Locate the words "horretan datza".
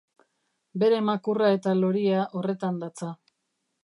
2.39-3.11